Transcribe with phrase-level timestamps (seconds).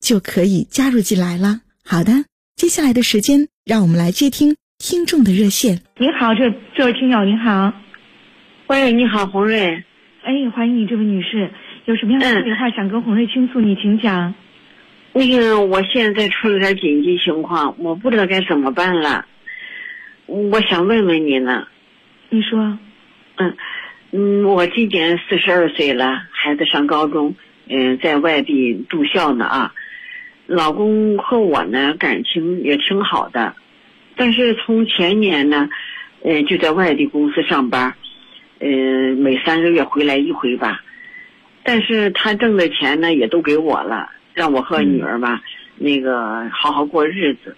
[0.00, 1.60] 就可以加入进来了。
[1.84, 2.24] 好的，
[2.56, 5.80] 接下来的时间，让我们来接听听众的热线。
[5.98, 7.72] 你好，这这位听友您好，
[8.66, 9.84] 喂，你好，洪瑞。
[10.22, 11.50] 哎，欢迎你，这位女士，
[11.86, 13.60] 有什么样的心里话想跟洪瑞倾诉？
[13.60, 14.34] 你请讲。
[15.12, 19.26] 那个，我现在出了点紧急情况，我不知道该怎么办了。
[20.26, 21.66] 我想问问你呢，
[22.28, 22.78] 你说，
[23.36, 23.56] 嗯
[24.12, 27.34] 嗯，我今年四十二岁了，孩子上高中，
[27.68, 29.74] 嗯，在外地住校呢啊。
[30.52, 33.54] 老公和我呢感情也挺好的，
[34.16, 35.68] 但是从前年呢，
[36.24, 37.94] 嗯，就在外地公司上班，
[38.58, 40.82] 嗯，每三个月回来一回吧。
[41.62, 45.40] 但是他挣的钱呢也都给我了，让我和女儿吧
[45.78, 47.56] 那个好好过日子。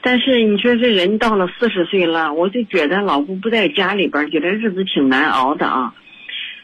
[0.00, 5.94] 但是你说这人到了四十岁了，我就觉得老公不在家里边，觉得日子挺难熬的啊，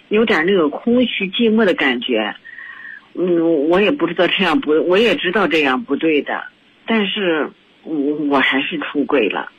[0.09, 2.35] 有点那个空虚寂寞的感觉。
[3.17, 6.45] 嗯，我也不知道这样不，我也知道这样不对的，
[6.85, 7.51] 但是
[7.85, 7.95] 我
[8.29, 9.51] 我还是出轨了。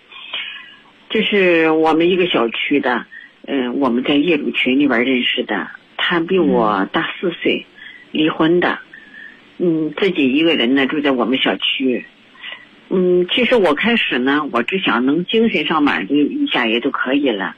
[1.09, 3.05] 这是我们一个小区的，
[3.47, 7.65] 嗯，我们在业主群里边认识的，他比我大四岁，
[8.11, 8.79] 离婚的，
[9.57, 12.05] 嗯，自己一个人呢住在我们小区。
[12.89, 17.55] 嗯，其实我开始呢，我只想能精神上满足一下也就可以了。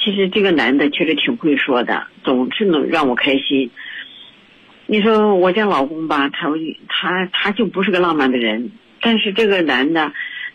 [0.00, 3.70] 其实这个男的确实挺会说的，总是能让我开心。
[4.90, 6.48] 你说我家老公吧，他
[6.88, 8.72] 他他就不是个浪漫的人，
[9.02, 10.12] 但是这个男的，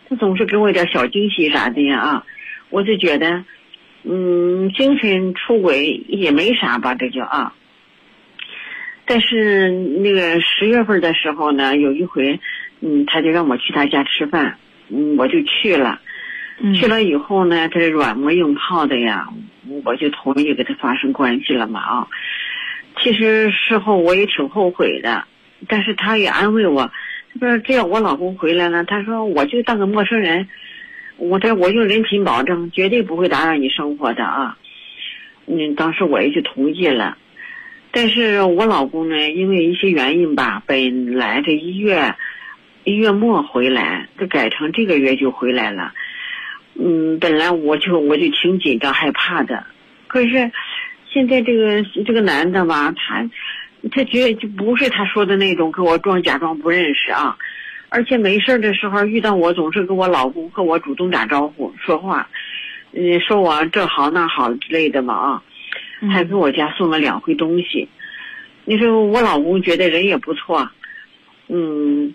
[0.08, 2.26] 他总是给我一点小惊喜啥的呀啊，
[2.68, 3.44] 我就觉得，
[4.02, 7.54] 嗯，精神出轨也没啥吧，这就啊。
[9.06, 12.40] 但是那个十月份的时候呢，有一回。
[12.86, 14.58] 嗯，他就让我去他家吃饭，
[14.90, 16.00] 嗯，我就去了。
[16.78, 19.26] 去了以后呢，他是软磨硬泡的呀，
[19.84, 22.06] 我就同意跟他发生关系了嘛啊。
[23.02, 25.24] 其实事后我也挺后悔的，
[25.68, 26.90] 但是他也安慰我，
[27.40, 30.48] 他说只要我老公回来了，他说我就当个陌生人，
[31.16, 34.56] 我这我用人品保证，绝对不会打扰你生活的啊。
[35.46, 37.18] 嗯，当时我也就同意了，
[37.90, 42.14] 但是我老公呢，因为一些原因吧，本来这一月。
[42.86, 45.94] 一月末回来，就改成这个月就回来了。
[46.74, 49.64] 嗯，本来我就我就挺紧张害怕的，
[50.06, 50.52] 可是
[51.14, 53.24] 现在这个这个男的吧，他
[53.92, 57.36] 他觉得就不是他说的那种，跟我装假装不认识啊。
[57.88, 62.28] 而且没事的时候遇到我，总是跟我老公和我主动打招呼说话，
[62.92, 65.42] 嗯，说我这好那好之类的嘛啊，
[66.10, 67.88] 还给我家送了两回东西。
[68.64, 70.68] 你说我老公觉得人也不错，
[71.48, 72.12] 嗯。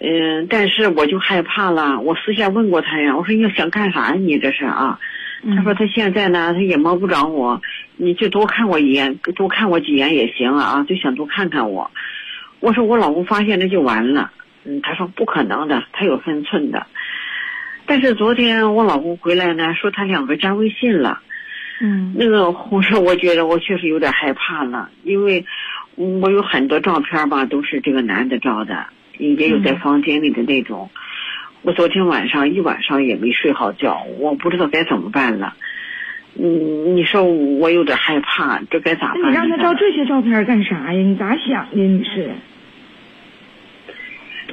[0.00, 1.98] 嗯，但是我就害怕了。
[1.98, 4.14] 我私下问过他呀，我说你想干啥呀？
[4.14, 4.96] 你这是啊？
[5.54, 7.60] 他说他现在呢，他也摸不着我，
[7.96, 11.90] 你就多看我一眼，多看我几眼也行啊啊，就想多看看我。
[12.60, 14.32] 我说我老公发现了就完了。
[14.64, 16.86] 嗯，他说不可能的，他有分寸的。
[17.86, 21.20] 但是昨天我老公回来呢，说他两个加微信了。
[21.80, 25.44] 嗯， 那个我说我觉得我确实有点害怕了，因为
[25.94, 28.86] 我有很多照片吧，都是这个男的照的。
[29.18, 30.88] 也有在房间里的那种，
[31.68, 35.54] 我昨天晚上一晚上也没睡好觉，我不知道该怎么办了。
[36.34, 39.30] 嗯，你说我有点害怕，这该咋办？
[39.30, 40.98] 你让他照这些照片干啥呀？
[40.98, 41.76] 你咋想的？
[41.76, 42.30] 你是？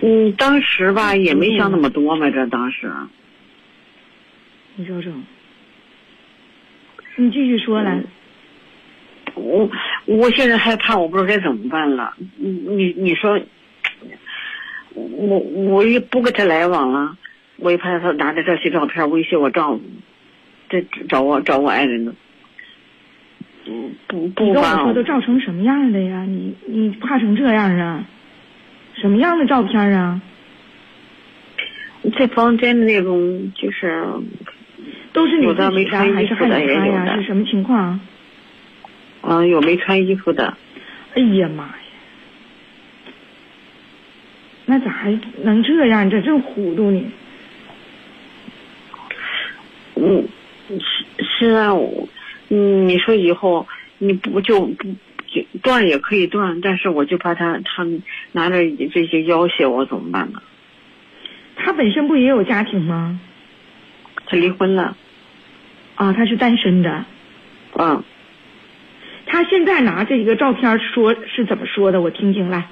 [0.01, 2.91] 嗯，当时吧也没想那么多嘛，这当时。
[4.75, 5.13] 你说说，
[7.15, 8.03] 你继续说来。
[9.35, 9.71] 我
[10.03, 12.13] 我现在害怕，我不知道该怎么办了。
[12.35, 13.39] 你你你说。
[15.25, 17.17] 我我也不跟他来往了，
[17.57, 19.81] 我也怕他拿着这些照片威胁我丈夫，
[20.69, 22.13] 这找我找我爱人呢。
[23.65, 24.45] 嗯，不不。
[24.45, 26.23] 你跟我说都照成什么样的呀？
[26.27, 28.05] 你你怕成这样啊？
[28.93, 30.21] 什么样的照片啊？
[32.15, 34.05] 这房间的那种就是
[35.11, 36.61] 都是你有的没穿还是害衣服的？
[36.61, 37.99] 也有的是什么情况？
[39.21, 40.55] 嗯、有没穿衣服的，
[41.15, 41.75] 哎呀妈呀！
[44.65, 46.05] 那咋还能这样？
[46.05, 47.03] 你这真糊涂呢！
[49.95, 50.27] 嗯，
[50.67, 52.09] 是是啊，我
[52.49, 53.67] 嗯，你说以后
[53.99, 54.83] 你不就不
[55.27, 57.85] 就断也可以断，但是我就怕他他
[58.31, 58.57] 拿着
[58.91, 60.41] 这些要挟我怎么办呢？
[61.55, 63.19] 他本身不也有家庭吗？
[64.25, 64.97] 他离婚了，
[65.95, 67.05] 啊，他是单身的。
[67.77, 68.03] 嗯，
[69.27, 72.01] 他现在拿这个照片说是怎么说的？
[72.01, 72.67] 我听听来。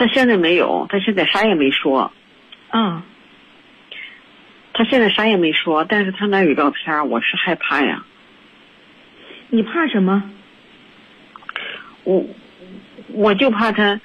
[0.00, 2.10] 他现在没有，他现在啥也没说，
[2.70, 3.04] 啊，
[4.72, 8.02] 他现在啥也没说，但是他那有照片，我是害怕呀，
[9.50, 10.22] 你怕什么？
[12.04, 12.24] 我
[13.12, 14.00] 我就怕他，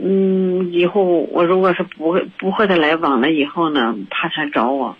[0.00, 4.96] 嗯，以后我如果是不会不和他来往了以后呢，怕他找我，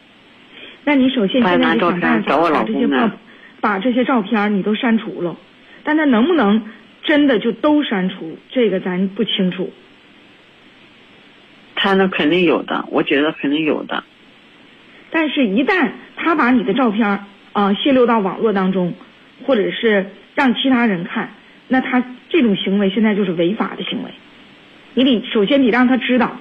[0.82, 3.12] 那你首先他现在拿照片得想办法找我老把这些照公呢
[3.60, 5.36] 把这些照片你都删除了，
[5.84, 6.68] 但他能不能
[7.08, 9.72] 真的就都删除，这个咱不清楚。
[11.74, 14.04] 他那肯定有的，我觉得肯定有的，
[15.10, 17.24] 但是，一旦他把你的照片啊、
[17.54, 18.92] 呃泄露到网络当中，
[19.46, 21.32] 或者是让其他人看，
[21.68, 24.10] 那他这种行为现在就是违法的行为。
[24.92, 26.36] 你得首先得让他知道，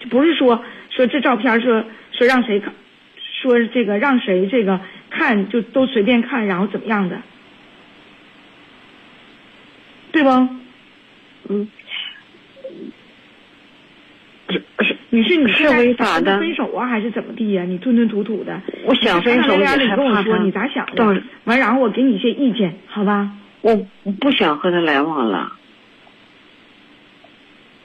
[0.00, 1.82] 就不是说说这照片说
[2.12, 2.74] 说让谁看，
[3.40, 7.22] 说这个让谁这个看就都随便看，然后怎么样的，
[10.12, 10.48] 对吧？
[11.48, 11.68] 嗯，
[14.48, 18.60] 是是你是你是违法的分手啊，还是怎么地呀、你吞吞吐吐的。
[18.84, 19.64] 我想分手你
[19.96, 21.06] 跟我说你咋想的到，
[21.44, 23.30] 完然后我给你一些意见，好吧？
[23.62, 25.52] 我我不想和他来往了，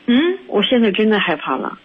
[0.05, 1.77] 嗯，我现在真的害怕了，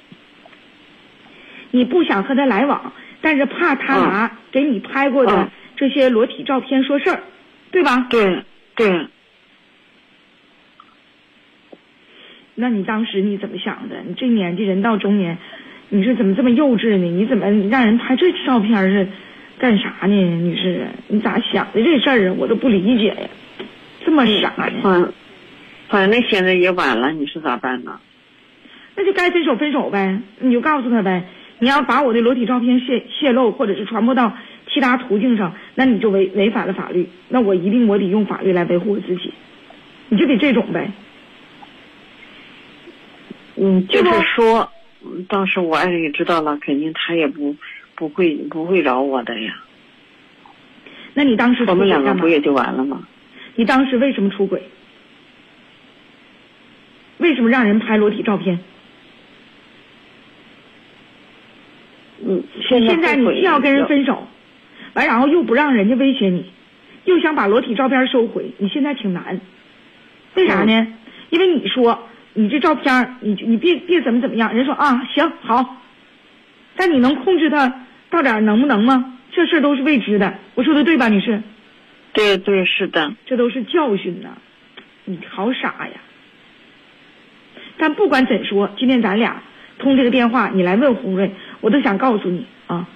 [1.73, 7.23] 你不想和他来往，但是怕他嗯拿给你拍过的嗯这些裸体照片说事儿，
[7.73, 8.07] 对吧？
[8.11, 8.45] 对
[8.77, 9.09] 对，
[12.61, 13.97] 那你当时你怎么想的？
[14.07, 15.39] 你这年纪人到中年，
[15.89, 17.07] 你是怎么这么幼稚呢？
[17.07, 19.09] 你怎么让人拍这照片是
[19.59, 20.15] 干啥呢？
[20.15, 22.35] 女士，你咋想的这事儿啊？
[22.39, 23.29] 我都不理解呀，
[24.05, 24.73] 这么傻呢？
[24.83, 25.13] 反
[25.89, 27.99] 反正现在也晚了，你说咋办呢？
[28.95, 31.25] 那就该分手分手呗，你就告诉他呗。
[31.59, 34.35] 你要把我的裸体照片泄泄露，或者是传播到
[34.73, 37.09] 其他途径上，那你就违违反了法律。
[37.29, 39.33] 那我一定我得用法律来维护我自己，
[40.09, 40.91] 你就得这种呗。
[43.57, 44.71] 嗯，就是说，
[45.05, 47.57] 嗯当时我爱人也知道了，肯定他也不
[47.95, 49.63] 不会不会饶我的呀。
[51.15, 52.29] 那你当时出我们两个不？
[52.29, 53.07] 也就完了吗？
[53.57, 54.63] 你当时为什么出轨？
[57.19, 58.61] 为什么让人拍裸体照片？
[62.69, 64.27] 现现在你既要跟人分手，
[64.95, 66.51] 完然后又不让人家威胁你，
[67.05, 69.41] 又想把裸体照片收回，你现在挺难。
[70.35, 70.87] 为啥呢？
[71.31, 72.09] 因为你说
[72.41, 75.77] 你这照片，你你别别怎么怎么样，人说啊行好，
[76.75, 79.19] 但你能控制他到点儿能不能吗？
[79.31, 81.43] 这事都是未知的，我说的对吧，女士？
[82.15, 84.31] 对对是的，这都是教训呐，
[85.05, 86.01] 你好傻呀！
[87.77, 89.43] 但不管怎说，今天咱俩
[89.79, 92.89] 通这个电话，你来问红瑞，我都想告诉你啊，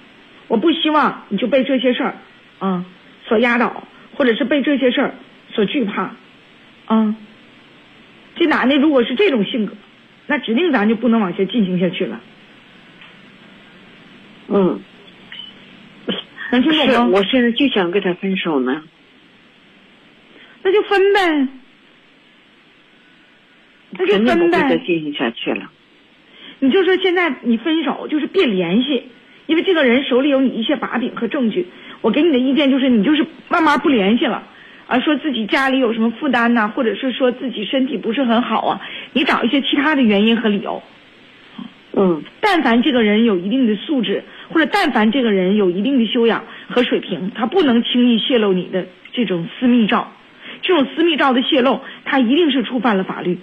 [0.47, 2.15] 我不希望你就被这些事儿
[2.57, 2.83] 啊
[3.27, 3.83] 所压倒，
[4.15, 5.13] 或者是被这些事儿
[5.53, 6.11] 所惧怕
[6.87, 7.15] 啊。
[8.35, 9.73] 这男的如果是这种性格，
[10.27, 12.21] 那指定咱就不能往下进行下去了，
[14.49, 14.81] 嗯，
[16.51, 17.07] 能听懂是吗？
[17.07, 18.83] 我现在就想跟他分手呢。
[20.63, 21.47] 那就分呗，
[23.91, 24.69] 那就分呗。
[24.69, 25.69] 再进行下去了。
[26.57, 29.03] 你就说现在你分手就是别联系，
[29.45, 31.67] 因为这个人手里有你一些把柄和证据。
[32.01, 34.47] 我给你的意见就是你就是慢慢不联系了，
[34.87, 38.81] 啊，说自己家里有什么负担呐、或者是说自己身体不是很好啊，
[39.13, 40.83] 你找一些其他的原因和理由。
[41.97, 50.11] 嗯但凡这个人有一定的素质，或者但凡这个人有一定的修养和水平，他不能轻易泄露你的这种私密照。
[50.61, 53.39] 这种私密照的泄露，他一定是触犯了法律。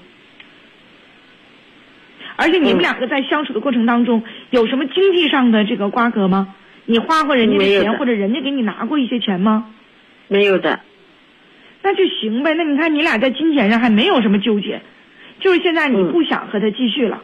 [2.36, 6.54] 而且你们嗯两个在相处的过程当中，有什么经济上的这个瓜葛吗？
[6.84, 9.72] 你花过人家的钱，的或者人家给你拿过一些钱吗？
[10.28, 10.80] 没有的。
[11.82, 12.54] 那就行呗。
[12.54, 14.80] 那你看你俩在金钱上还没有什么纠结，
[15.40, 17.22] 就是现在你嗯不想和他继续了。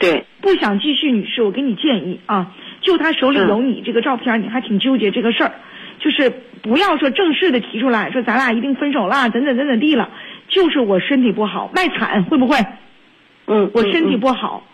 [0.00, 5.52] 对，不想继续，女士，我给你建议啊，就他手里有你这个照片，你还挺纠结这个事儿，
[6.00, 10.10] 就是不要说正式的提出来说咱俩一定分手啦，怎怎怎怎地了，
[10.48, 12.58] 就是我身体不好，卖惨会不会？
[13.46, 14.66] 嗯，我身体嗯不好，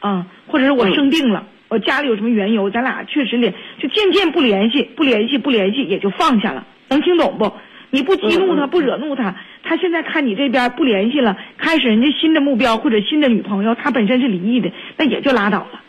[0.00, 6.66] 啊，或者是我生病了，我家里有什么缘由，咱俩确实联，就渐渐不联系，不联系，不联系，也就放下了。
[6.88, 7.52] 能听懂不？
[7.90, 15.80] 你不激怒他，不惹怒他，他现在看你这边不联系了，开始人家新的目标或者新的女朋友，他本身是离异的，那也就拉倒了。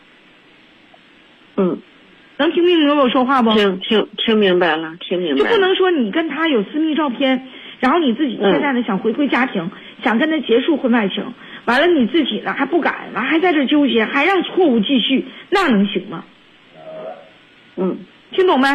[1.58, 1.80] 嗯，
[2.38, 3.51] 能听明白我说话不？
[3.54, 5.50] 听听听明白了，听明白了。
[5.50, 7.48] 就不能说你跟他有私密照片，
[7.80, 9.72] 然后你自己现在呢想回归家庭，
[10.04, 11.34] 想跟他结束婚外情，
[11.66, 16.24] 完了你自己呢还不敢，完还在这纠结，还让错误继续，那能行吗？
[17.75, 17.98] 嗯，
[18.32, 18.68] 听懂没？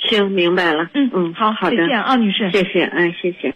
[0.00, 0.88] 听明白了。
[0.94, 2.50] 嗯嗯，好，好的，谢谢啊，女士。
[2.50, 3.54] 谢谢，哎，谢谢。